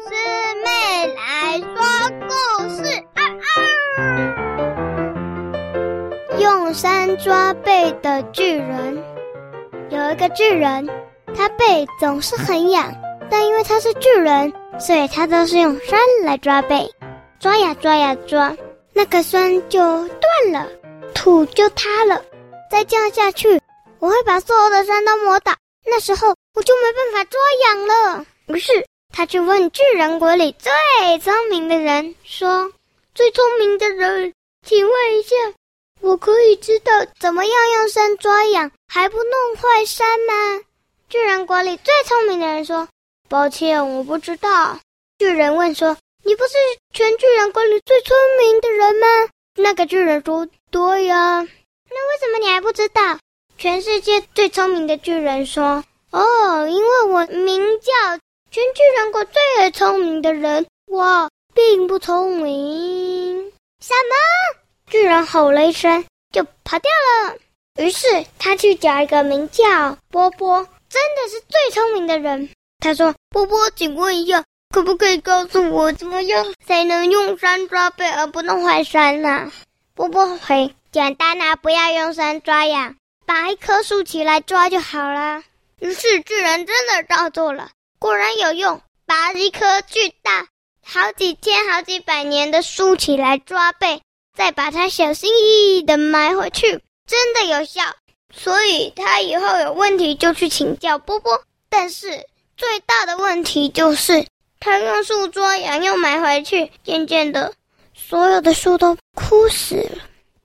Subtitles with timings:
[0.00, 0.08] 师
[0.64, 1.68] 妹来说
[2.26, 2.32] 故
[2.70, 2.82] 事。
[3.14, 3.50] 啊啊！
[6.38, 9.04] 用山抓贝的巨人，
[9.90, 10.88] 有一个巨人，
[11.36, 12.94] 他背总是很痒，
[13.30, 14.50] 但因为他是巨人，
[14.80, 16.90] 所以他都是用山来抓贝，
[17.38, 18.56] 抓呀抓呀抓，
[18.94, 20.66] 那个山就断了，
[21.14, 22.22] 土就塌了。
[22.70, 23.60] 再这样下去，
[23.98, 25.52] 我会把所有的山都磨倒，
[25.84, 28.24] 那时候我就没办法抓痒了。
[28.46, 28.87] 于是。
[29.18, 32.72] 他去问巨人国里最聪明的人，说
[33.16, 34.32] ：“最聪明的人，
[34.64, 35.34] 请问一下，
[36.00, 40.62] 我可以知道怎么样用山抓痒还不弄坏山吗？”
[41.10, 42.86] 巨人国里最聪明的人说
[43.28, 44.78] ：“抱歉，我不知道。”
[45.18, 46.52] 巨人问说：“你不是
[46.94, 49.06] 全巨人国里最聪明的人吗？”
[49.58, 51.40] 那个巨人说：“对呀。”
[51.90, 53.18] 那为什么你还不知道？
[53.58, 57.92] 全世界最聪明的巨人说：“哦，因为我名叫……”
[58.58, 63.52] 全巨人国最聪明的人，我并不聪明。
[63.80, 64.60] 什么？
[64.90, 67.36] 巨人吼了一声，就跑掉了。
[67.76, 72.50] 于是他去找一个名叫波波，真的是最聪明的人。
[72.80, 74.42] 他说：“波波，请问一下，
[74.74, 79.52] 可不可以告诉我，怎么样才能用山抓贝而不弄坏山呢？”
[79.94, 85.44] 波波回：“简单啊，不要用山抓呀，把一棵树起来抓就好了。”
[85.78, 87.70] 于是巨人真的照做了。
[87.98, 90.46] 果然有用，拔一棵巨大、
[90.84, 94.02] 好几千、好几百年的树起来抓贝，
[94.36, 97.82] 再把它小心翼翼地埋回去，真的有效。
[98.32, 101.42] 所以他以后有问题就去请教波波。
[101.68, 102.26] 但是
[102.56, 104.26] 最大的问题就是，
[104.60, 107.52] 他用树抓羊又埋回去，渐渐的，
[107.94, 109.98] 所有的树都枯死了，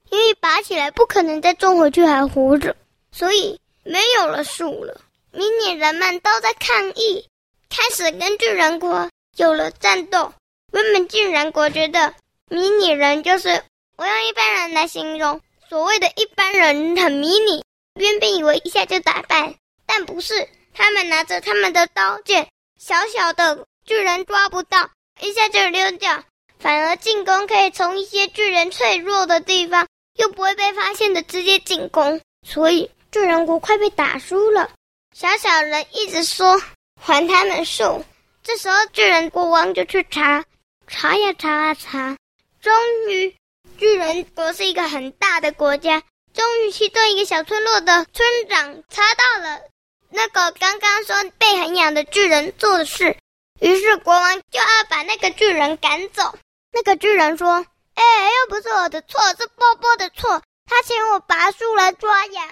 [0.09, 2.75] 因为拔起来不可能再种回去还活着，
[3.11, 4.99] 所以没有了树了。
[5.31, 7.27] 迷你人们都在抗议。
[7.75, 10.31] 开始跟巨人国有了战斗。
[10.71, 12.13] 原本巨人国觉得
[12.47, 13.63] 迷你人就是
[13.97, 17.63] 我用一般人来形容，所谓的一般人很迷你，
[17.99, 19.55] 原本以为一下就打败，
[19.87, 20.47] 但不是。
[20.75, 22.47] 他们拿着他们的刀剑，
[22.79, 26.23] 小小的巨人抓不到，一下就溜掉，
[26.59, 32.21] 反而进攻可以从一些巨人脆弱的地方，又不会被发现的直接进攻。
[32.47, 34.69] 所以巨人国快被打输了。
[35.15, 36.61] 小小人一直说。
[37.01, 38.03] 还他们树。
[38.43, 40.43] 这时候巨人国王就去查，
[40.87, 42.17] 查呀查啊查，
[42.61, 42.73] 终
[43.09, 43.35] 于，
[43.77, 49.61] 巨人国是一个很大的国家，终于其中一个小村落的村长查到了
[50.09, 53.17] 那个刚刚说被很痒的巨人做的事，
[53.59, 56.37] 于是国王就要把那个巨人赶走。
[56.73, 57.65] 那个巨人说
[57.95, 62.49] ：“哎，又不是我的错，是波波的错，他请我拔树来抓痒。”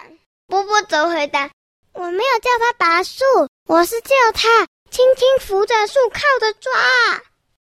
[0.47, 1.49] 波波则回答
[1.93, 3.23] ：“我没有叫他拔树。”
[3.71, 6.71] 我是叫他轻轻扶着树靠着抓，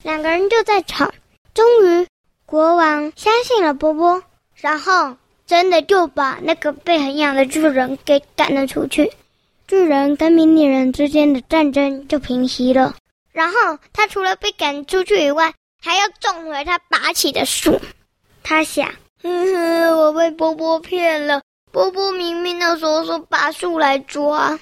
[0.02, 1.12] 两个人就在吵。
[1.54, 2.08] 终于，
[2.46, 4.24] 国王相信了波波，
[4.56, 9.12] 然后真的就把那个被很痒的巨人给赶了出去。
[9.68, 12.96] 巨人跟迷你人之间的战争就平息了。
[13.34, 17.82] 然后他除了被赶出去以外，还要种回他拔起的树。
[18.42, 18.90] 他想：
[19.22, 21.42] 哼哼，我被波波骗了。
[21.74, 24.58] 波波明明那时候说拔树来抓。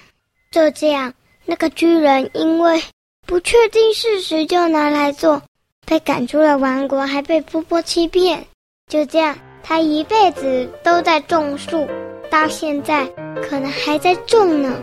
[0.49, 1.13] 就这样，
[1.47, 2.83] 那个巨人因为
[3.25, 5.41] 不确定事实就拿来做，
[5.85, 8.45] 被赶出了王国，还被波波欺骗。
[8.91, 11.87] 就这样，他一辈子都在种树，
[12.29, 13.05] 到现在
[13.41, 14.73] 可能还在种呢。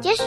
[0.00, 0.22] 结束。